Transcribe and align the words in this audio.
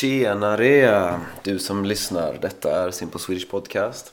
Tjenare! 0.00 1.20
Du 1.42 1.58
som 1.58 1.84
lyssnar, 1.84 2.38
detta 2.40 2.84
är 2.84 2.90
Simple 2.90 3.20
Swedish 3.20 3.50
Podcast. 3.50 4.12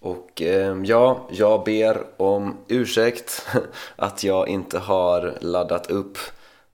Och 0.00 0.42
eh, 0.42 0.76
ja, 0.84 1.28
jag 1.30 1.64
ber 1.64 2.06
om 2.16 2.56
ursäkt 2.68 3.46
att 3.96 4.24
jag 4.24 4.48
inte 4.48 4.78
har 4.78 5.38
laddat 5.40 5.90
upp 5.90 6.18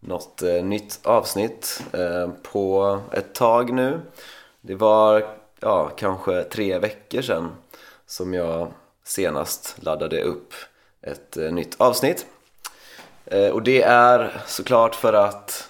något 0.00 0.43
eh, 0.43 0.64
nytt 0.64 1.00
avsnitt 1.03 1.82
eh, 1.93 2.29
på 2.43 2.98
ett 3.12 3.34
tag 3.34 3.73
nu. 3.73 4.00
Det 4.61 4.75
var 4.75 5.27
ja, 5.61 5.88
kanske 5.96 6.43
tre 6.43 6.79
veckor 6.79 7.22
sedan 7.22 7.52
som 8.07 8.34
jag 8.34 8.72
senast 9.04 9.77
laddade 9.82 10.22
upp 10.22 10.52
ett 11.02 11.36
eh, 11.36 11.52
nytt 11.52 11.75
avsnitt. 11.80 12.27
Eh, 13.25 13.48
och 13.48 13.62
det 13.62 13.82
är 13.82 14.43
såklart 14.46 14.95
för 14.95 15.12
att 15.12 15.70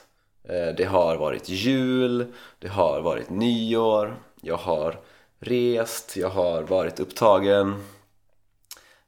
Eh, 0.50 0.74
det 0.77 0.84
har 0.84 1.16
varit 1.16 1.48
jul, 1.48 2.27
det 2.59 2.68
har 2.68 3.00
varit 3.00 3.30
nyår, 3.30 4.16
jag 4.40 4.56
har 4.56 4.98
rest, 5.38 6.16
jag 6.16 6.28
har 6.28 6.62
varit 6.62 7.00
upptagen. 7.00 7.84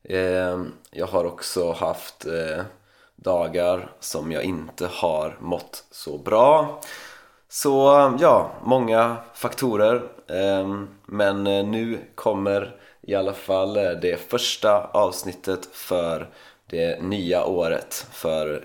Ehm, 0.05 0.73
jag 0.91 1.07
har 1.07 1.25
också 1.25 1.73
haft 1.73 2.27
eh, 2.27 2.65
dagar 3.17 3.91
som 4.01 4.33
jag 4.33 4.45
inte 4.45 4.87
har 4.87 5.37
mått 5.41 5.85
så 5.91 6.19
bra. 6.19 6.81
Så 7.49 7.71
ja, 8.21 8.51
många 8.65 9.17
faktorer. 9.35 10.03
Ehm, 10.29 10.89
men 11.07 11.47
eh, 11.47 11.67
nu 11.67 11.99
kommer 12.15 12.77
i 13.01 13.15
alla 13.15 13.33
fall 13.33 13.75
det 13.75 14.31
första 14.31 14.85
avsnittet 14.85 15.69
för 15.73 16.29
det 16.67 17.03
nya 17.03 17.45
året 17.45 18.07
för 18.11 18.65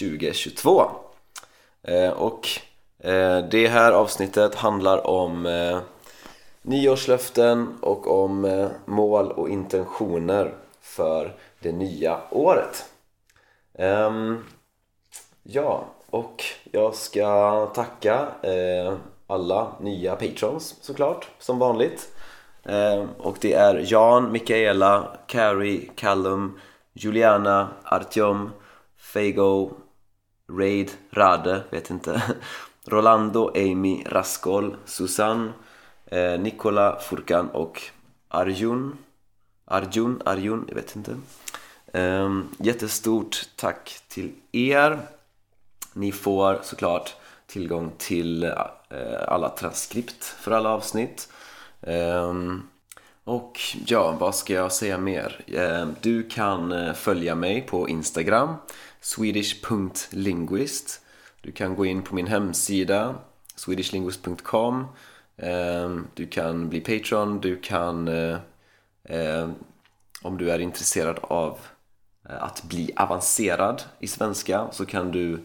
2022 0.00 1.01
Eh, 1.82 2.10
och 2.10 2.48
eh, 2.98 3.38
det 3.38 3.68
här 3.68 3.92
avsnittet 3.92 4.54
handlar 4.54 5.06
om 5.06 5.46
eh, 5.46 5.78
nyårslöften 6.62 7.78
och 7.80 8.24
om 8.24 8.44
eh, 8.44 8.68
mål 8.84 9.32
och 9.32 9.48
intentioner 9.48 10.54
för 10.80 11.34
det 11.60 11.72
nya 11.72 12.18
året. 12.30 12.84
Ehm, 13.78 14.44
ja, 15.42 15.84
och 16.10 16.44
jag 16.64 16.94
ska 16.94 17.66
tacka 17.66 18.28
alla 19.26 19.72
nya 19.80 20.16
patrons 20.16 20.76
såklart, 20.80 21.28
som 21.38 21.58
vanligt. 21.58 22.12
Ehm, 22.64 23.08
och 23.18 23.36
det 23.40 23.52
är 23.52 23.84
Jan, 23.92 24.32
Mikaela, 24.32 25.16
Carrie, 25.26 25.90
Callum, 25.96 26.60
Juliana, 26.92 27.68
Artyom, 27.82 28.50
Fago, 28.96 29.70
Raid, 30.58 30.90
Rade, 31.10 31.62
vet 31.70 31.90
inte. 31.90 32.22
Rolando, 32.84 33.50
Amy, 33.54 34.04
Raskol, 34.06 34.76
Susanne, 34.84 35.52
eh, 36.06 36.40
Nikola, 36.40 36.98
Furkan 37.00 37.48
och 37.48 37.82
Arjun. 38.28 38.96
Arjun, 39.64 40.22
Arjun, 40.24 40.64
jag 40.68 40.74
vet 40.74 40.96
inte. 40.96 41.16
Eh, 41.92 42.40
Jättestort 42.58 43.48
tack 43.56 44.00
till 44.08 44.32
er. 44.52 44.98
Ni 45.92 46.12
får 46.12 46.58
såklart 46.62 47.16
tillgång 47.46 47.92
till 47.98 48.44
eh, 48.44 48.52
alla 49.28 49.48
transkript 49.48 50.24
för 50.24 50.50
alla 50.50 50.68
avsnitt. 50.68 51.28
Eh, 51.80 52.32
och 53.24 53.60
ja, 53.86 54.16
vad 54.20 54.34
ska 54.34 54.52
jag 54.52 54.72
säga 54.72 54.98
mer? 54.98 55.44
Ehm, 55.56 55.94
du 56.00 56.22
kan 56.22 56.72
eh, 56.72 56.92
följa 56.92 57.34
mig 57.34 57.60
på 57.60 57.88
Instagram 57.88 58.54
swedish.linguist 59.02 61.00
Du 61.40 61.52
kan 61.52 61.74
gå 61.74 61.86
in 61.86 62.02
på 62.02 62.14
min 62.14 62.26
hemsida 62.26 63.14
swedishlinguist.com 63.56 64.86
ehm, 65.36 66.06
Du 66.14 66.26
kan 66.26 66.68
bli 66.68 66.80
Patreon, 66.80 67.40
du 67.40 67.60
kan 67.60 68.08
eh, 68.08 68.36
eh, 69.04 69.48
om 70.22 70.38
du 70.38 70.50
är 70.50 70.58
intresserad 70.58 71.18
av 71.22 71.58
eh, 72.28 72.42
att 72.42 72.62
bli 72.62 72.90
avancerad 72.96 73.82
i 73.98 74.06
svenska 74.06 74.68
så 74.72 74.86
kan 74.86 75.10
du 75.10 75.40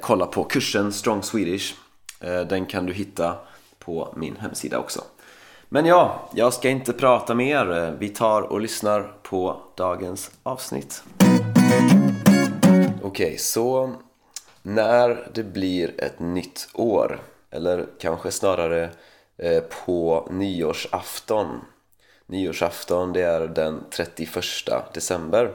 kolla 0.00 0.26
på 0.26 0.44
kursen 0.44 0.92
Strong 0.92 1.22
Swedish. 1.22 1.74
Den 2.20 2.66
kan 2.66 2.86
du 2.86 2.92
hitta 2.92 3.36
på 3.78 4.14
min 4.16 4.36
hemsida 4.36 4.78
också. 4.78 5.04
Men 5.68 5.86
ja, 5.86 6.28
jag 6.34 6.52
ska 6.52 6.68
inte 6.68 6.92
prata 6.92 7.34
mer. 7.34 7.96
Vi 7.98 8.08
tar 8.08 8.42
och 8.42 8.60
lyssnar 8.60 9.12
på 9.22 9.60
dagens 9.76 10.30
avsnitt. 10.42 11.02
Okej, 13.08 13.26
okay, 13.26 13.38
så 13.38 13.94
när 14.62 15.30
det 15.34 15.42
blir 15.42 16.00
ett 16.00 16.20
nytt 16.20 16.68
år 16.74 17.20
eller 17.50 17.86
kanske 18.00 18.30
snarare 18.30 18.90
eh, 19.36 19.62
på 19.86 20.28
nyårsafton 20.30 21.60
Nyårsafton 22.26 23.12
det 23.12 23.22
är 23.22 23.40
den 23.40 23.84
31 23.90 24.30
december 24.94 25.52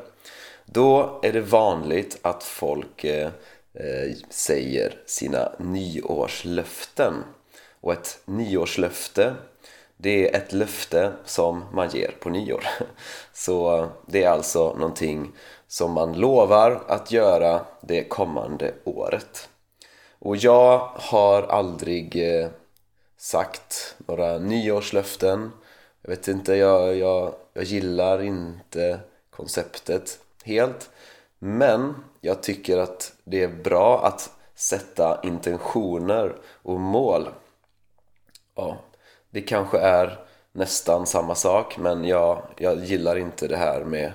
Då 0.65 1.19
är 1.23 1.33
det 1.33 1.41
vanligt 1.41 2.19
att 2.21 2.43
folk 2.43 3.03
eh, 3.03 3.31
eh, 3.73 4.11
säger 4.29 5.01
sina 5.05 5.51
nyårslöften. 5.59 7.13
Och 7.81 7.93
ett 7.93 8.19
nyårslöfte 8.25 9.35
det 9.97 10.29
är 10.29 10.35
ett 10.37 10.53
löfte 10.53 11.13
som 11.25 11.65
man 11.73 11.89
ger 11.89 12.11
på 12.19 12.29
nyår. 12.29 12.63
Så 13.33 13.87
det 14.05 14.23
är 14.23 14.29
alltså 14.29 14.73
någonting 14.73 15.31
som 15.73 15.91
man 15.91 16.13
lovar 16.13 16.83
att 16.87 17.11
göra 17.11 17.65
det 17.81 18.03
kommande 18.03 18.73
året. 18.83 19.49
Och 20.19 20.35
jag 20.37 20.89
har 20.95 21.43
aldrig 21.43 22.15
eh, 22.15 22.49
sagt 23.17 23.95
några 23.97 24.37
nyårslöften. 24.37 25.51
Jag 26.01 26.09
vet 26.09 26.27
inte, 26.27 26.55
jag, 26.55 26.97
jag, 26.97 27.33
jag 27.53 27.63
gillar 27.63 28.21
inte 28.21 28.99
konceptet 29.29 30.19
helt. 30.43 30.89
Men 31.39 31.93
jag 32.21 32.43
tycker 32.43 32.77
att 32.77 33.13
det 33.23 33.43
är 33.43 33.63
bra 33.63 34.05
att 34.05 34.29
sätta 34.55 35.19
intentioner 35.23 36.35
och 36.63 36.79
mål. 36.79 37.29
Ja, 38.55 38.77
det 39.29 39.41
kanske 39.41 39.79
är 39.79 40.25
nästan 40.51 41.05
samma 41.05 41.35
sak 41.35 41.77
men 41.77 42.05
jag, 42.05 42.41
jag 42.57 42.79
gillar 42.79 43.15
inte 43.15 43.47
det 43.47 43.57
här 43.57 43.83
med 43.83 44.11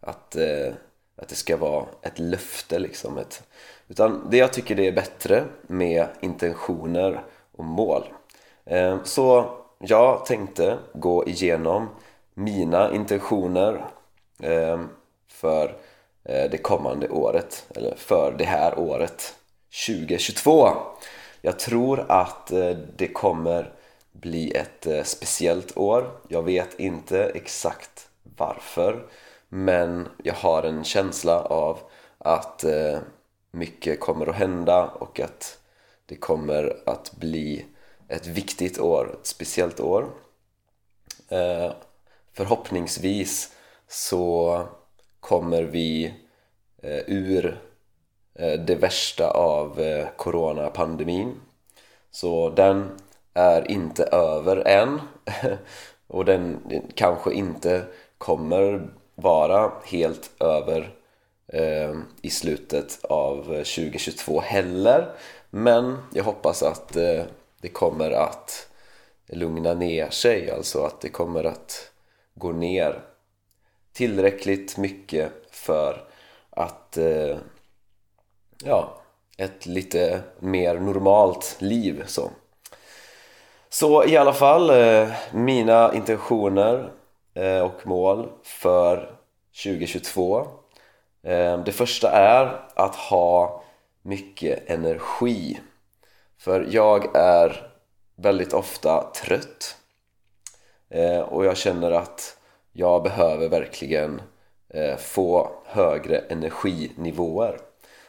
att 0.00 0.36
eh, 0.36 0.72
att 1.20 1.28
det 1.28 1.34
ska 1.34 1.56
vara 1.56 1.86
ett 2.02 2.18
löfte 2.18 2.78
liksom 2.78 3.18
ett, 3.18 3.42
utan 3.88 4.26
det 4.30 4.36
jag 4.36 4.52
tycker 4.52 4.74
det 4.74 4.88
är 4.88 4.92
bättre 4.92 5.44
med 5.66 6.06
intentioner 6.20 7.22
och 7.56 7.64
mål. 7.64 8.02
Eh, 8.64 9.02
så 9.04 9.56
jag 9.78 10.26
tänkte 10.26 10.78
gå 10.94 11.28
igenom 11.28 11.88
mina 12.34 12.94
intentioner 12.94 13.84
eh, 14.42 14.80
för 15.28 15.76
eh, 16.24 16.50
det 16.50 16.62
kommande 16.62 17.08
året 17.08 17.66
eller 17.74 17.94
för 17.96 18.34
det 18.38 18.44
här 18.44 18.78
året 18.78 19.34
2022 19.86 20.68
jag 21.42 21.58
tror 21.58 22.04
att 22.08 22.52
det 22.96 23.08
kommer 23.12 23.72
bli 24.12 24.50
ett 24.50 24.86
speciellt 25.04 25.76
år. 25.76 26.10
Jag 26.28 26.42
vet 26.42 26.80
inte 26.80 27.24
exakt 27.24 28.08
varför 28.36 29.06
men 29.52 30.08
jag 30.22 30.34
har 30.34 30.62
en 30.62 30.84
känsla 30.84 31.40
av 31.40 31.78
att 32.18 32.64
eh, 32.64 32.98
mycket 33.50 34.00
kommer 34.00 34.26
att 34.26 34.36
hända 34.36 34.86
och 34.86 35.20
att 35.20 35.58
det 36.06 36.16
kommer 36.16 36.76
att 36.86 37.12
bli 37.12 37.66
ett 38.08 38.26
viktigt 38.26 38.78
år, 38.78 39.14
ett 39.20 39.26
speciellt 39.26 39.80
år. 39.80 40.08
Eh, 41.28 41.72
förhoppningsvis 42.32 43.52
så 43.88 44.62
kommer 45.20 45.62
vi 45.62 46.14
eh, 46.82 47.00
ur 47.06 47.60
eh, 48.34 48.60
det 48.60 48.74
värsta 48.74 49.30
av 49.30 49.80
eh, 49.80 50.08
coronapandemin. 50.16 51.34
Så 52.10 52.50
den 52.50 52.98
är 53.34 53.70
inte 53.70 54.04
över 54.04 54.56
än 54.56 55.00
och 56.06 56.24
den 56.24 56.58
kanske 56.94 57.32
inte 57.32 57.84
kommer 58.18 58.90
vara 59.20 59.72
helt 59.84 60.30
över 60.40 60.94
eh, 61.52 61.94
i 62.22 62.30
slutet 62.30 63.04
av 63.04 63.38
eh, 63.38 63.62
2022 63.62 64.40
heller. 64.40 65.12
Men 65.50 65.98
jag 66.14 66.24
hoppas 66.24 66.62
att 66.62 66.96
eh, 66.96 67.22
det 67.60 67.68
kommer 67.68 68.10
att 68.10 68.68
lugna 69.26 69.74
ner 69.74 70.10
sig, 70.10 70.50
alltså 70.50 70.84
att 70.84 71.00
det 71.00 71.08
kommer 71.08 71.44
att 71.44 71.90
gå 72.34 72.52
ner 72.52 73.02
tillräckligt 73.92 74.76
mycket 74.76 75.32
för 75.50 76.04
att 76.50 76.96
eh, 76.96 77.36
ja, 78.64 79.00
ett 79.36 79.66
lite 79.66 80.20
mer 80.38 80.74
normalt 80.74 81.56
liv 81.58 82.02
så. 82.06 82.30
Så 83.68 84.04
i 84.04 84.16
alla 84.16 84.32
fall, 84.32 84.70
eh, 84.70 85.08
mina 85.32 85.94
intentioner 85.94 86.90
Eh, 87.40 87.60
och 87.60 87.86
mål 87.86 88.28
för 88.42 89.10
2022 89.64 90.46
eh, 91.22 91.64
Det 91.64 91.72
första 91.72 92.10
är 92.10 92.66
att 92.74 92.94
ha 92.94 93.64
mycket 94.02 94.70
energi. 94.70 95.60
För 96.38 96.68
jag 96.70 97.16
är 97.16 97.72
väldigt 98.16 98.52
ofta 98.52 99.10
trött 99.14 99.76
eh, 100.88 101.20
och 101.20 101.44
jag 101.44 101.56
känner 101.56 101.90
att 101.90 102.36
jag 102.72 103.02
behöver 103.02 103.48
verkligen 103.48 104.22
få 104.98 105.50
högre 105.64 106.18
energinivåer. 106.18 107.60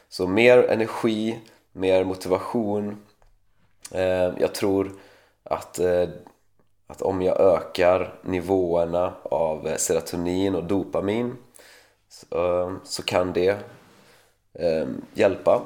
Så 0.08 0.26
mer 0.26 0.58
energi, 0.58 1.40
mer 1.72 2.04
motivation. 2.04 3.06
Jag 4.38 4.54
tror 4.54 4.92
att, 5.42 5.80
att 6.92 7.02
om 7.02 7.22
jag 7.22 7.40
ökar 7.40 8.14
nivåerna 8.22 9.14
av 9.22 9.68
eh, 9.68 9.76
serotonin 9.76 10.54
och 10.54 10.64
dopamin 10.64 11.36
så, 12.08 12.60
eh, 12.60 12.72
så 12.84 13.02
kan 13.02 13.32
det 13.32 13.48
eh, 14.58 14.86
hjälpa. 15.14 15.62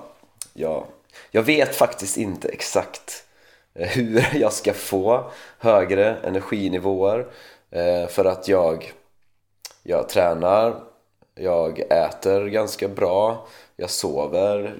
Jag, 0.52 0.84
jag 1.31 1.43
vet 1.43 1.75
faktiskt 1.75 2.17
inte 2.17 2.49
exakt 2.49 3.25
eh, 3.75 3.88
hur 3.96 4.40
jag 4.40 4.52
ska 4.52 4.73
få 4.73 5.31
högre 5.58 6.17
energinivåer 6.17 7.26
eh, 7.70 8.06
för 8.06 8.25
att 8.25 8.49
jag, 8.49 8.93
jag 9.82 10.08
tränar, 10.08 10.81
jag 11.34 11.81
äter 11.81 12.46
ganska 12.46 12.88
bra, 12.88 13.46
jag 13.76 13.90
sover 13.90 14.75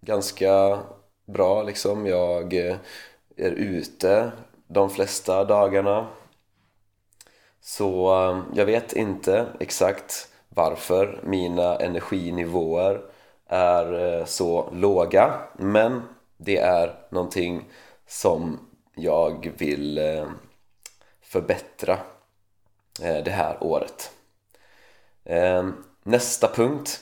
ganska 0.00 0.78
bra 1.26 1.62
liksom, 1.62 2.06
jag 2.06 2.54
är 3.36 3.50
ute 3.50 4.32
de 4.68 4.90
flesta 4.90 5.44
dagarna. 5.44 6.06
Så 7.60 8.22
eh, 8.30 8.42
jag 8.54 8.66
vet 8.66 8.92
inte 8.92 9.46
exakt 9.60 10.28
varför 10.48 11.20
mina 11.22 11.76
energinivåer 11.76 13.02
är 13.46 14.18
eh, 14.18 14.24
så 14.24 14.70
låga 14.72 15.40
men 15.56 16.02
det 16.36 16.58
är 16.58 16.94
någonting 17.10 17.64
som 18.06 18.58
jag 18.94 19.52
vill 19.58 19.98
eh, 19.98 20.26
förbättra 21.20 21.98
det 22.98 23.30
här 23.30 23.56
året. 23.60 24.10
Nästa 26.02 26.48
punkt 26.48 27.00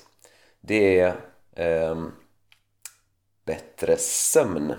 det 0.61 1.01
är 1.01 1.15
bättre 3.45 3.97
sömn. 3.97 4.75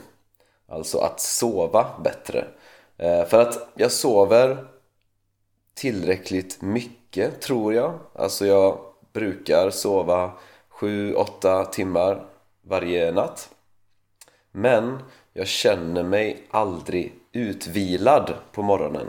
Alltså 0.68 0.98
att 0.98 1.20
sova 1.20 2.00
bättre. 2.04 2.48
Eh, 2.98 3.26
för 3.26 3.42
att 3.42 3.68
jag 3.76 3.92
sover 3.92 4.68
tillräckligt 5.74 6.62
mycket 6.62 7.42
tror 7.42 7.74
jag. 7.74 8.00
Alltså 8.14 8.46
jag 8.46 8.80
brukar 9.14 9.70
sova 9.70 10.32
7-8 10.80 11.66
timmar 11.66 12.26
varje 12.62 13.12
natt. 13.12 13.50
Men 14.52 15.00
jag 15.34 15.48
känner 15.48 16.04
mig 16.04 16.44
aldrig 16.52 17.14
utvilad 17.32 18.34
på 18.52 18.62
morgonen. 18.62 19.08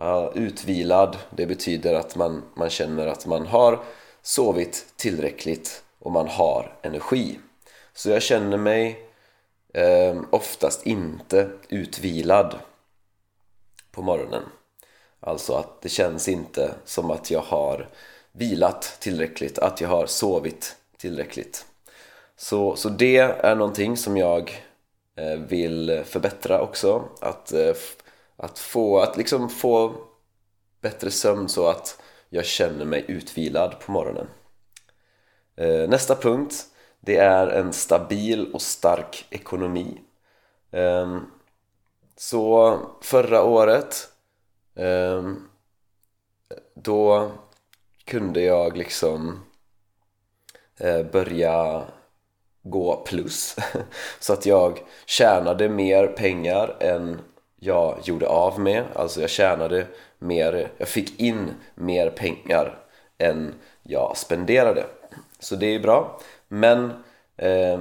Uh, 0.00 0.28
Utvilad, 0.34 1.16
det 1.30 1.46
betyder 1.46 1.94
att 1.94 2.16
man, 2.16 2.42
man 2.54 2.70
känner 2.70 3.06
att 3.06 3.26
man 3.26 3.46
har 3.46 3.78
sovit 4.22 4.86
tillräckligt 4.96 5.82
och 5.98 6.12
man 6.12 6.28
har 6.28 6.74
energi. 6.82 7.38
Så 7.94 8.10
jag 8.10 8.22
känner 8.22 8.56
mig 8.56 9.08
eh, 9.74 10.20
oftast 10.30 10.86
inte 10.86 11.50
utvilad 11.68 12.58
på 13.98 14.02
morgonen. 14.02 14.42
Alltså 15.20 15.54
att 15.54 15.82
det 15.82 15.88
känns 15.88 16.28
inte 16.28 16.74
som 16.84 17.10
att 17.10 17.30
jag 17.30 17.40
har 17.40 17.88
vilat 18.32 18.96
tillräckligt, 19.00 19.58
att 19.58 19.80
jag 19.80 19.88
har 19.88 20.06
sovit 20.06 20.76
tillräckligt. 20.96 21.66
Så, 22.36 22.76
så 22.76 22.88
det 22.88 23.16
är 23.16 23.54
någonting 23.54 23.96
som 23.96 24.16
jag 24.16 24.64
eh, 25.16 25.38
vill 25.38 26.02
förbättra 26.04 26.60
också. 26.60 27.04
Att, 27.20 27.52
eh, 27.52 27.74
att, 28.36 28.58
få, 28.58 28.98
att 28.98 29.16
liksom 29.16 29.48
få 29.48 29.94
bättre 30.80 31.10
sömn 31.10 31.48
så 31.48 31.68
att 31.68 32.00
jag 32.28 32.44
känner 32.44 32.84
mig 32.84 33.04
utvilad 33.08 33.80
på 33.80 33.92
morgonen. 33.92 34.26
Eh, 35.56 35.88
nästa 35.88 36.14
punkt 36.14 36.66
det 37.00 37.16
är 37.16 37.46
en 37.46 37.72
stabil 37.72 38.52
och 38.52 38.62
stark 38.62 39.26
ekonomi. 39.30 40.00
Ehm, 40.70 41.20
så 42.20 42.78
förra 43.00 43.42
året 43.42 44.08
eh, 44.74 45.32
då 46.74 47.30
kunde 48.04 48.40
jag 48.40 48.76
liksom 48.76 49.44
eh, 50.78 51.02
börja 51.02 51.84
gå 52.62 52.96
plus. 52.96 53.56
Så 54.20 54.32
att 54.32 54.46
jag 54.46 54.78
tjänade 55.06 55.68
mer 55.68 56.06
pengar 56.06 56.76
än 56.80 57.20
jag 57.56 57.98
gjorde 58.04 58.28
av 58.28 58.60
med. 58.60 58.84
Alltså 58.94 59.20
jag 59.20 59.30
tjänade 59.30 59.86
mer, 60.18 60.70
jag 60.78 60.88
fick 60.88 61.20
in 61.20 61.54
mer 61.74 62.10
pengar 62.10 62.78
än 63.18 63.54
jag 63.82 64.16
spenderade. 64.16 64.86
Så 65.38 65.56
det 65.56 65.66
är 65.66 65.80
bra. 65.80 66.20
Men 66.48 67.04
eh, 67.36 67.80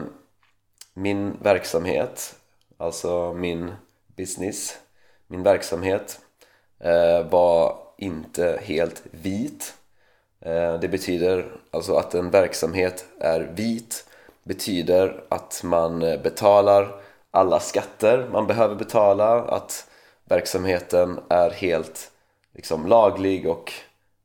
min 0.93 1.37
verksamhet 1.41 2.35
alltså 2.77 3.33
min 3.33 3.73
business. 4.17 4.77
Min 5.27 5.43
verksamhet 5.43 6.19
eh, 6.79 7.29
var 7.29 7.77
inte 7.97 8.59
helt 8.63 9.03
vit. 9.11 9.73
Eh, 10.41 10.79
det 10.79 10.87
betyder 10.87 11.51
alltså 11.71 11.95
att 11.95 12.13
en 12.13 12.29
verksamhet 12.29 13.05
är 13.19 13.39
vit 13.39 14.05
betyder 14.43 15.23
att 15.29 15.61
man 15.63 16.01
eh, 16.01 16.21
betalar 16.21 17.01
alla 17.31 17.59
skatter 17.59 18.29
man 18.31 18.47
behöver 18.47 18.75
betala 18.75 19.41
att 19.41 19.89
verksamheten 20.25 21.19
är 21.29 21.49
helt 21.49 22.11
liksom 22.53 22.87
laglig 22.87 23.47
och 23.47 23.73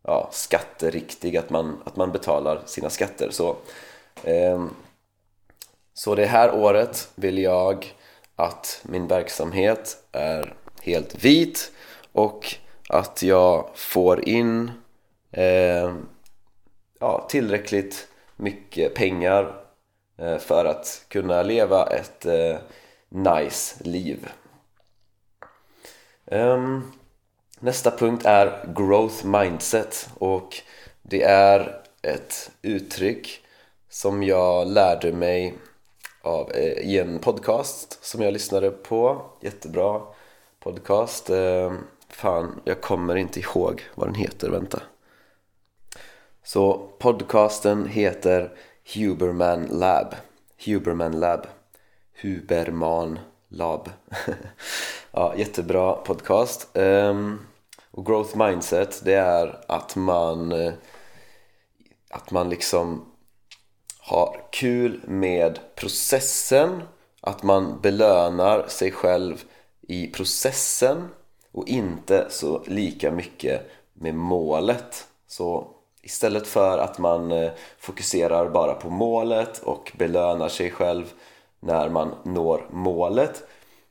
ja, 0.03 0.29
skatteriktig, 0.33 1.37
att 1.37 1.51
man, 1.51 1.83
att 1.85 1.97
man 1.97 2.13
betalar 2.13 2.61
sina 2.67 2.91
skatter. 2.91 3.31
Så, 3.31 3.57
eh, 4.25 4.67
så 5.95 6.15
det 6.15 6.27
här 6.27 6.55
året 6.55 7.09
vill 7.15 7.39
jag 7.39 7.95
att 8.43 8.81
min 8.83 9.07
verksamhet 9.07 9.97
är 10.13 10.55
helt 10.83 11.25
vit 11.25 11.73
och 12.13 12.55
att 12.89 13.23
jag 13.23 13.71
får 13.75 14.29
in 14.29 14.71
eh, 15.31 15.95
ja, 17.01 17.27
tillräckligt 17.29 18.09
mycket 18.37 18.95
pengar 18.95 19.55
eh, 20.19 20.39
för 20.39 20.65
att 20.65 21.05
kunna 21.09 21.43
leva 21.43 21.87
ett 21.87 22.27
eh, 22.27 22.57
nice 23.09 23.85
liv. 23.85 24.29
Um, 26.25 26.93
Nästa 27.65 27.91
punkt 27.91 28.27
är 28.27 28.75
growth 28.77 29.27
mindset 29.27 30.11
och 30.19 30.57
det 31.03 31.23
är 31.23 31.83
ett 32.03 32.51
uttryck 32.63 33.45
som 33.89 34.23
jag 34.23 34.69
lärde 34.69 35.13
mig 35.13 35.55
av, 36.23 36.51
eh, 36.51 36.79
i 36.79 36.99
en 36.99 37.19
podcast 37.19 38.05
som 38.05 38.23
jag 38.23 38.33
lyssnade 38.33 38.71
på. 38.71 39.23
Jättebra 39.41 40.01
podcast. 40.61 41.31
Eh, 41.31 41.73
Fan, 42.09 42.61
jag 42.65 42.81
kommer 42.81 43.17
inte 43.17 43.41
ihåg 43.41 43.83
vad 43.95 44.09
den 44.09 44.15
heter, 44.15 44.51
vänta. 44.51 44.83
Så 46.45 46.89
podcasten 46.99 47.87
heter 47.89 48.53
Huberman 48.95 49.67
Lab. 49.67 50.15
Huberman 50.67 51.21
Lab. 51.21 51.47
Huberman 52.23 53.19
Lab. 53.49 53.91
Ja, 55.15 55.35
Jättebra 55.37 55.95
podcast. 55.95 56.77
Ehm, 56.77 57.39
och 57.91 58.07
growth 58.07 58.37
mindset 58.37 59.05
det 59.05 59.15
är 59.15 59.61
att 59.69 59.97
man 59.97 60.53
eh, 60.53 60.73
att 62.11 62.31
man 62.31 62.49
liksom 62.49 63.12
har 64.05 64.41
kul 64.51 65.01
med 65.05 65.59
processen 65.75 66.83
att 67.21 67.43
man 67.43 67.81
belönar 67.81 68.69
sig 68.69 68.93
själv 68.93 69.45
i 69.81 70.07
processen 70.07 71.09
och 71.53 71.69
inte 71.69 72.27
så 72.31 72.63
lika 72.67 73.11
mycket 73.11 73.71
med 73.93 74.15
målet. 74.15 75.07
Så 75.27 75.67
istället 76.03 76.47
för 76.47 76.79
att 76.79 76.99
man 76.99 77.33
eh, 77.33 77.51
fokuserar 77.79 78.51
bara 78.51 78.75
på 78.75 78.91
målet 78.91 79.59
och 79.59 79.93
belönar 79.99 80.49
sig 80.49 80.71
själv 80.71 81.13
när 81.61 81.89
man 81.89 82.15
når 82.23 82.67
målet 82.71 83.43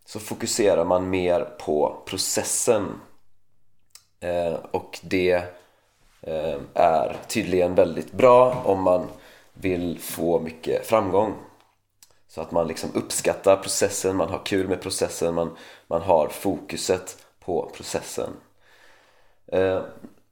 så 0.06 0.20
fokuserar 0.20 0.86
man 0.86 1.10
mer 1.10 1.40
på 1.60 1.98
processen. 2.06 2.88
Eh, 4.20 4.54
och 4.72 5.00
det 5.02 5.44
eh, 6.22 6.60
är 6.74 7.16
tydligen 7.28 7.76
väldigt 7.76 8.12
bra 8.12 8.62
om 8.66 8.84
man 8.84 9.08
vill 9.62 10.00
få 10.00 10.40
mycket 10.40 10.88
framgång. 10.88 11.34
Så 12.28 12.42
att 12.42 12.52
man 12.52 12.68
liksom 12.68 12.90
uppskattar 12.94 13.56
processen, 13.56 14.16
man 14.16 14.30
har 14.30 14.46
kul 14.46 14.68
med 14.68 14.82
processen, 14.82 15.36
man, 15.36 15.58
man 15.88 16.02
har 16.02 16.28
fokuset 16.28 17.26
på 17.40 17.72
processen. 17.76 18.30
Eh, 19.48 19.82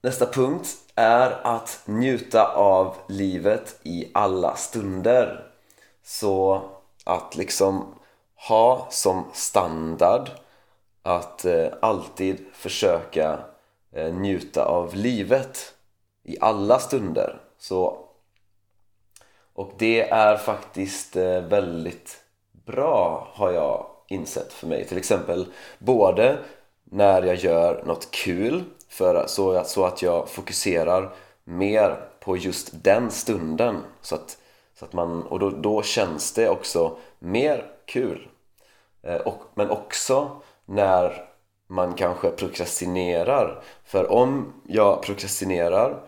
nästa 0.01 0.25
punkt 0.25 0.77
är 0.95 1.39
att 1.43 1.81
njuta 1.86 2.53
av 2.55 2.95
livet 3.07 3.79
i 3.83 4.12
alla 4.13 4.55
stunder. 4.55 5.45
Så 6.03 6.62
att 7.03 7.36
liksom 7.36 7.95
ha 8.48 8.88
som 8.89 9.25
standard 9.33 10.29
att 11.03 11.45
eh, 11.45 11.67
alltid 11.81 12.45
försöka 12.53 13.39
eh, 13.91 14.13
njuta 14.13 14.65
av 14.65 14.95
livet 14.95 15.74
i 16.24 16.38
alla 16.41 16.79
stunder. 16.79 17.41
Så 17.57 17.99
och 19.60 19.72
det 19.78 20.01
är 20.10 20.38
faktiskt 20.38 21.16
eh, 21.16 21.42
väldigt 21.42 22.18
bra 22.51 23.28
har 23.34 23.51
jag 23.51 23.86
insett 24.08 24.54
för 24.54 24.68
mig. 24.68 24.86
Till 24.86 24.98
exempel 24.98 25.46
både 25.80 26.38
när 26.84 27.24
jag 27.24 27.36
gör 27.36 27.84
något 27.86 28.12
kul 28.12 28.63
för, 28.89 29.28
så, 29.28 29.51
att, 29.51 29.68
så 29.68 29.86
att 29.86 30.01
jag 30.01 30.30
fokuserar 30.30 31.13
mer 31.44 32.00
på 32.20 32.38
just 32.38 32.84
den 32.84 33.12
stunden. 33.12 33.78
Så 34.01 34.16
att, 34.16 34.38
så 34.75 34.86
att 34.86 34.94
man, 34.94 35.24
och 35.24 35.39
då, 35.39 35.50
då 35.50 35.82
känns 35.82 36.34
det 36.34 36.50
också 36.50 36.98
mer 37.20 37.66
kul. 37.86 38.28
Eh, 39.01 39.16
och, 39.16 39.42
men 39.54 39.70
också 39.70 40.42
när 40.66 41.25
man 41.68 41.94
kanske 41.94 42.30
prokrastinerar. 42.30 43.63
För 43.86 44.12
om 44.12 44.54
jag 44.68 45.01
prokrastinerar 45.01 46.01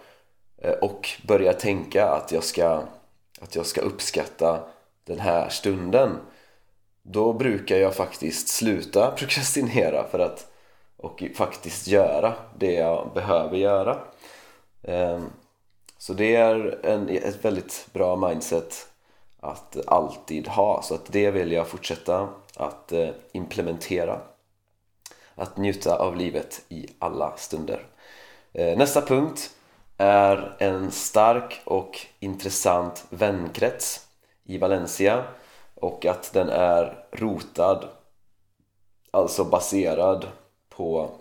eh, 0.58 0.72
och 0.74 1.10
börjar 1.27 1.53
tänka 1.53 2.08
att 2.08 2.31
jag 2.31 2.43
ska, 2.43 2.84
att 3.41 3.55
jag 3.55 3.65
ska 3.65 3.81
uppskatta 3.81 4.63
den 5.03 5.19
här 5.19 5.50
stunden 5.50 6.17
då 7.03 7.33
brukar 7.33 7.77
jag 7.77 7.95
faktiskt 7.95 8.48
sluta 8.48 9.12
prokrastinera 9.17 10.07
för 10.07 10.19
att 10.19 10.51
och 10.98 11.24
faktiskt 11.36 11.88
göra 11.88 12.33
det 12.57 12.74
jag 12.74 13.13
behöver 13.13 13.57
göra. 13.57 14.00
Ehm, 14.83 15.25
så 15.98 16.13
det 16.13 16.36
är 16.36 16.86
en, 16.86 17.10
ett 17.10 17.45
väldigt 17.45 17.88
bra 17.93 18.15
mindset 18.15 18.88
att 19.39 19.77
alltid 19.88 20.48
ha. 20.48 20.81
Så 20.81 20.95
att 20.95 21.05
det 21.12 21.31
vill 21.31 21.51
jag 21.51 21.67
fortsätta 21.67 22.29
att 22.55 22.91
eh, 22.91 23.10
implementera. 23.31 24.21
Att 25.36 25.57
njuta 25.57 25.95
av 25.95 26.15
livet 26.15 26.62
i 26.69 26.88
alla 27.00 27.38
stunder. 27.38 27.86
Ehm, 28.53 28.77
nästa 28.77 29.01
punkt 29.01 29.51
är 30.01 30.55
en 30.60 30.91
stark 30.91 31.62
och 31.63 32.00
intressant 32.20 33.05
vänkrets 33.10 34.08
i 34.43 34.58
Valencia 34.58 35.24
och 35.75 36.05
att 36.05 36.34
den 36.34 36.50
är 36.50 37.05
rotad 37.12 37.88
alltså 39.12 39.43
baserad 39.43 40.27
på 40.70 41.12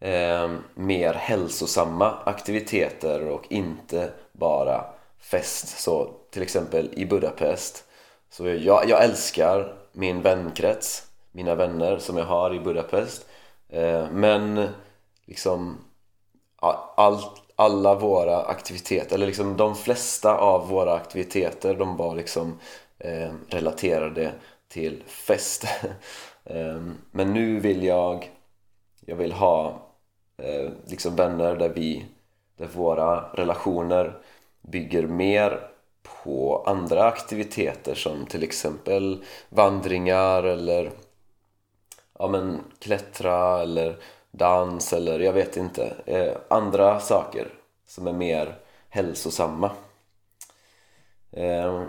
eh, 0.00 0.52
mer 0.74 1.14
hälsosamma 1.14 2.18
aktiviteter 2.24 3.28
och 3.28 3.46
inte 3.48 4.10
bara 4.32 4.84
fest. 5.18 5.68
Så 5.68 6.10
till 6.30 6.42
exempel 6.42 6.90
i 6.92 7.06
Budapest 7.06 7.84
så 8.30 8.48
jag, 8.48 8.88
jag 8.88 9.04
älskar 9.04 9.74
min 9.92 10.22
vänkrets 10.22 11.06
mina 11.34 11.54
vänner 11.54 11.98
som 11.98 12.16
jag 12.16 12.24
har 12.24 12.54
i 12.54 12.60
Budapest. 12.60 13.26
Eh, 13.68 14.10
men 14.10 14.68
liksom 15.24 15.78
all, 16.96 17.20
alla 17.56 17.94
våra 17.94 18.42
aktiviteter, 18.42 19.14
eller 19.16 19.26
liksom 19.26 19.56
de 19.56 19.76
flesta 19.76 20.38
av 20.38 20.68
våra 20.68 20.94
aktiviteter 20.94 21.74
de 21.74 21.96
var 21.96 22.14
liksom 22.14 22.58
eh, 22.98 23.32
relaterade 23.48 24.32
till 24.68 25.02
fest. 25.06 25.64
Eh, 26.46 26.82
men 27.10 27.32
nu 27.32 27.60
vill 27.60 27.84
jag 27.84 28.30
jag 29.06 29.16
vill 29.16 29.32
ha 29.32 29.82
eh, 30.36 30.70
liksom 30.86 31.16
vänner 31.16 31.56
där 31.56 31.68
vi 31.68 32.06
där 32.56 32.66
våra 32.66 33.20
relationer 33.32 34.18
bygger 34.62 35.06
mer 35.06 35.70
på 36.02 36.64
andra 36.66 37.04
aktiviteter 37.04 37.94
som 37.94 38.26
till 38.26 38.42
exempel 38.42 39.24
vandringar 39.48 40.42
eller 40.42 40.90
ja 42.18 42.28
men 42.28 42.60
klättra 42.78 43.62
eller 43.62 43.96
dans 44.36 44.92
eller 44.92 45.20
jag 45.20 45.32
vet 45.32 45.56
inte 45.56 45.94
eh, 46.06 46.36
andra 46.48 47.00
saker 47.00 47.48
som 47.86 48.06
är 48.06 48.12
mer 48.12 48.58
hälsosamma. 48.88 49.70
Eh, 51.32 51.84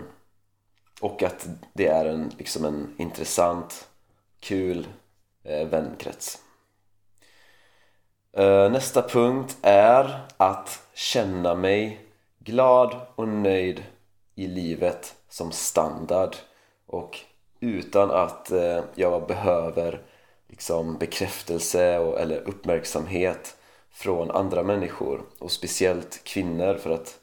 och 1.00 1.22
att 1.22 1.46
det 1.72 1.86
är 1.86 2.04
en, 2.04 2.32
liksom 2.38 2.64
en 2.64 2.94
intressant 2.98 3.88
kul 4.40 4.86
eh, 5.44 5.66
vänkrets. 5.68 6.38
Eh, 8.32 8.70
Nästa 8.70 9.02
punkt 9.02 9.56
är 9.62 10.20
att 10.36 10.82
känna 10.94 11.54
mig 11.54 12.00
glad 12.38 13.00
och 13.14 13.28
nöjd 13.28 13.84
i 14.34 14.46
livet 14.46 15.14
som 15.28 15.52
standard. 15.52 16.36
Och 16.86 17.18
utan 17.60 18.10
att 18.10 18.50
eh, 18.50 18.84
jag 18.94 19.26
behöver 19.26 20.02
liksom 20.48 20.98
bekräftelse 20.98 21.98
och, 21.98 22.20
eller 22.20 22.48
uppmärksamhet 22.48 23.56
från 23.90 24.30
andra 24.30 24.62
människor 24.62 25.22
och 25.38 25.52
speciellt 25.52 26.24
kvinnor 26.24 26.74
för 26.74 26.90
att 26.90 27.18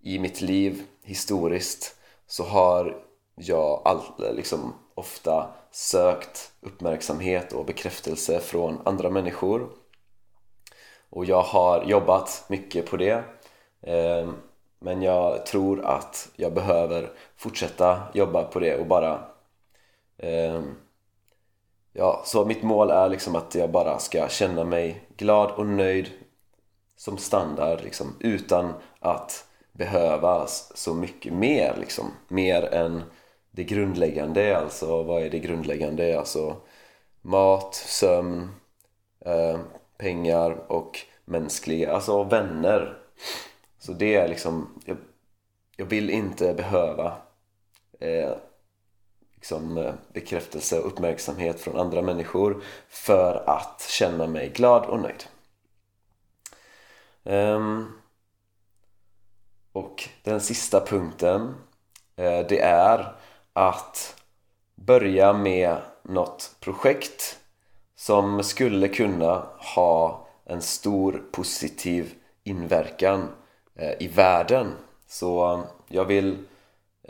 i 0.00 0.18
mitt 0.18 0.40
liv 0.40 0.82
historiskt 1.02 1.96
så 2.26 2.44
har 2.44 3.04
jag 3.34 3.82
all, 3.84 4.00
liksom 4.36 4.74
ofta 4.94 5.54
sökt 5.70 6.52
uppmärksamhet 6.60 7.52
och 7.52 7.66
bekräftelse 7.66 8.40
från 8.40 8.80
andra 8.84 9.10
människor. 9.10 9.68
Och 11.10 11.24
jag 11.24 11.42
har 11.42 11.84
jobbat 11.84 12.44
mycket 12.48 12.90
på 12.90 12.96
det 12.96 13.24
eh, 13.82 14.30
men 14.78 15.02
jag 15.02 15.46
tror 15.46 15.84
att 15.84 16.28
jag 16.36 16.54
behöver 16.54 17.10
fortsätta 17.36 18.02
jobba 18.14 18.44
på 18.44 18.60
det 18.60 18.76
och 18.76 18.86
bara 18.86 19.24
eh, 20.18 20.62
Ja, 21.92 22.22
så 22.24 22.44
mitt 22.44 22.62
mål 22.62 22.90
är 22.90 23.08
liksom 23.08 23.36
att 23.36 23.54
jag 23.54 23.70
bara 23.70 23.98
ska 23.98 24.28
känna 24.28 24.64
mig 24.64 25.04
glad 25.16 25.50
och 25.50 25.66
nöjd 25.66 26.10
som 26.96 27.18
standard 27.18 27.82
liksom 27.82 28.16
utan 28.20 28.72
att 28.98 29.46
behöva 29.72 30.46
så 30.74 30.94
mycket 30.94 31.32
mer 31.32 31.76
liksom. 31.80 32.04
Mer 32.28 32.74
än 32.74 33.02
det 33.50 33.64
grundläggande 33.64 34.58
alltså 34.58 35.02
vad 35.02 35.22
är 35.22 35.30
det 35.30 35.38
grundläggande? 35.38 36.18
Alltså 36.18 36.56
mat, 37.22 37.74
sömn, 37.74 38.50
eh, 39.20 39.58
pengar 39.98 40.72
och 40.72 40.98
mänskliga, 41.24 41.92
alltså 41.92 42.24
vänner. 42.24 42.98
Så 43.78 43.92
det 43.92 44.14
är 44.14 44.28
liksom 44.28 44.82
jag, 44.84 44.96
jag 45.76 45.86
vill 45.86 46.10
inte 46.10 46.54
behöva 46.54 47.16
eh, 48.00 48.32
liksom, 49.42 49.78
eh, 49.78 49.94
bekräftelse 50.12 50.78
och 50.78 50.86
uppmärksamhet 50.86 51.60
från 51.60 51.80
andra 51.80 52.02
människor 52.02 52.62
för 52.88 53.44
att 53.46 53.86
känna 53.88 54.26
mig 54.26 54.48
glad 54.48 54.86
och 54.86 55.00
nöjd. 55.00 55.24
Um, 57.24 57.92
och 59.72 60.08
den 60.22 60.40
sista 60.40 60.86
punkten 60.86 61.40
uh, 62.20 62.46
det 62.48 62.60
är 62.60 63.14
att 63.52 64.22
börja 64.74 65.32
med 65.32 65.76
något 66.02 66.56
projekt 66.60 67.38
som 67.94 68.42
skulle 68.42 68.88
kunna 68.88 69.46
ha 69.74 70.26
en 70.44 70.62
stor 70.62 71.22
positiv 71.32 72.14
inverkan 72.44 73.28
uh, 73.80 74.02
i 74.02 74.08
världen. 74.08 74.72
Så 75.06 75.62
jag 75.88 76.04
vill 76.04 76.38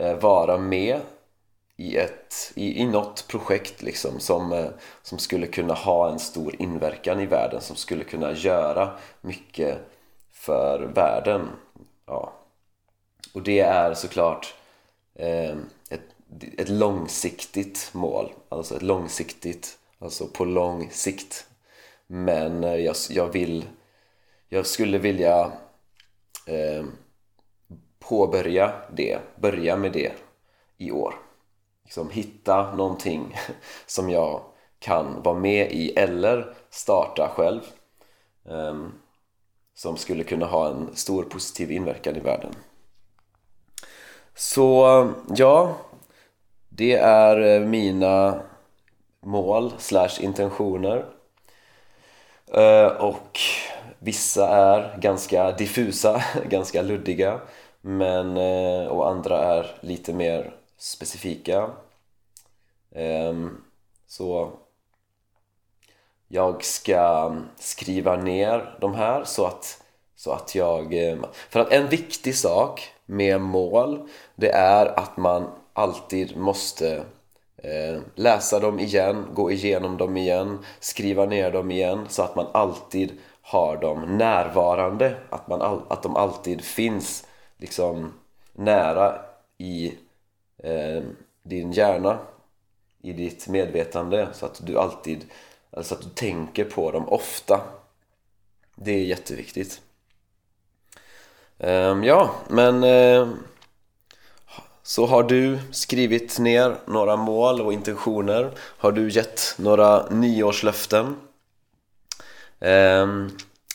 uh, 0.01 0.13
vara 0.13 0.57
med 0.57 1.01
i, 1.77 1.97
ett, 1.97 2.51
i, 2.55 2.81
i 2.81 2.85
något 2.85 3.27
projekt 3.27 3.81
liksom 3.81 4.19
som, 4.19 4.53
eh, 4.53 4.69
som 5.01 5.19
skulle 5.19 5.47
kunna 5.47 5.73
ha 5.73 6.11
en 6.11 6.19
stor 6.19 6.55
inverkan 6.59 7.19
i 7.19 7.25
världen 7.25 7.61
som 7.61 7.75
skulle 7.75 8.03
kunna 8.03 8.31
göra 8.33 8.91
mycket 9.21 9.77
för 10.31 10.91
världen. 10.95 11.47
Ja. 12.05 12.33
och 13.33 13.41
det 13.41 13.59
är 13.59 13.93
såklart 13.93 14.55
eh, 15.15 15.55
ett 15.89 16.01
ett 16.57 16.69
långsiktigt 16.69 17.89
mål 17.93 18.33
alltså 18.49 18.75
ett 18.75 18.81
långsiktigt 18.81 19.77
alltså 19.99 20.27
på 20.27 20.45
lång 20.45 20.89
sikt. 20.91 21.45
Men 22.07 22.63
eh, 22.63 22.75
jag, 22.75 22.95
jag 23.09 23.27
vill 23.27 23.65
jag 24.49 24.65
skulle 24.65 24.97
vilja 24.97 25.51
eh, 26.47 26.85
påbörja 27.99 28.73
det, 28.91 29.19
börja 29.35 29.77
med 29.77 29.91
det 29.91 30.11
i 30.77 30.91
år 30.91 31.15
liksom 31.93 32.09
hitta 32.09 32.75
någonting 32.75 33.35
som 33.85 34.09
jag 34.09 34.41
kan 34.79 35.21
vara 35.21 35.35
med 35.35 35.71
i 35.71 35.93
eller 35.95 36.53
starta 36.69 37.29
själv 37.35 37.61
um, 38.43 38.93
som 39.75 39.97
skulle 39.97 40.23
kunna 40.23 40.45
ha 40.45 40.69
en 40.69 40.95
stor 40.95 41.23
positiv 41.23 41.71
inverkan 41.71 42.15
i 42.15 42.19
världen. 42.19 42.55
Så 44.35 45.09
ja, 45.35 45.75
det 46.69 46.93
är 46.95 47.39
eh, 47.39 47.67
mina 47.67 48.41
mål 49.19 49.73
slash 49.77 50.21
intentioner. 50.21 51.05
Uh, 52.57 52.87
och 52.87 53.39
vissa 53.99 54.47
är 54.47 54.97
ganska 54.97 55.51
diffusa, 55.51 56.23
ganska 56.49 56.81
luddiga 56.81 57.39
men, 57.81 58.37
uh, 58.37 58.87
och 58.87 59.09
andra 59.09 59.39
är 59.39 59.75
lite 59.81 60.13
mer 60.13 60.62
specifika. 60.77 61.69
Ehm, 62.91 63.63
så 64.07 64.51
jag 66.27 66.63
ska 66.63 67.35
skriva 67.55 68.15
ner 68.15 68.77
de 68.81 68.93
här 68.93 69.23
så 69.23 69.45
att, 69.45 69.83
så 70.15 70.31
att 70.31 70.55
jag... 70.55 71.09
Eh, 71.09 71.17
för 71.49 71.59
att 71.59 71.71
en 71.71 71.89
viktig 71.89 72.35
sak 72.35 72.93
med 73.05 73.41
mål 73.41 74.09
det 74.35 74.51
är 74.51 74.99
att 74.99 75.17
man 75.17 75.47
alltid 75.73 76.37
måste 76.37 77.03
eh, 77.57 78.01
läsa 78.15 78.59
dem 78.59 78.79
igen, 78.79 79.25
gå 79.33 79.51
igenom 79.51 79.97
dem 79.97 80.17
igen, 80.17 80.59
skriva 80.79 81.25
ner 81.25 81.51
dem 81.51 81.71
igen 81.71 82.05
så 82.09 82.21
att 82.21 82.35
man 82.35 82.47
alltid 82.53 83.19
har 83.41 83.77
dem 83.77 84.17
närvarande, 84.17 85.15
att, 85.29 85.47
man 85.47 85.61
all, 85.61 85.81
att 85.87 86.03
de 86.03 86.15
alltid 86.15 86.61
finns 86.61 87.27
liksom 87.57 88.13
nära 88.53 89.15
i 89.57 89.93
eh, 90.57 91.03
din 91.43 91.71
hjärna, 91.71 92.19
i 93.03 93.13
ditt 93.13 93.47
medvetande 93.47 94.27
så 94.33 94.45
att 94.45 94.65
du 94.65 94.77
alltid, 94.77 95.25
alltså 95.71 95.95
att 95.95 96.01
du 96.01 96.09
tänker 96.09 96.65
på 96.65 96.91
dem 96.91 97.09
ofta. 97.09 97.61
Det 98.75 98.91
är 98.91 99.03
jätteviktigt. 99.03 99.81
Eh, 101.57 102.03
ja, 102.03 102.35
men 102.49 102.83
eh, 102.83 103.29
så 104.83 105.05
har 105.05 105.23
du 105.23 105.59
skrivit 105.71 106.39
ner 106.39 106.77
några 106.85 107.15
mål 107.15 107.61
och 107.61 107.73
intentioner? 107.73 108.51
Har 108.57 108.91
du 108.91 109.09
gett 109.09 109.55
några 109.57 110.09
nyårslöften? 110.09 111.15
Eh, 112.59 113.07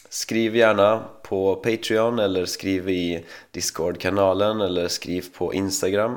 skriv 0.08 0.56
gärna 0.56 1.04
på 1.22 1.56
Patreon 1.56 2.18
eller 2.18 2.46
skriv 2.46 2.88
i 2.88 3.24
Discord-kanalen 3.50 4.60
eller 4.60 4.88
skriv 4.88 5.24
på 5.34 5.54
Instagram 5.54 6.16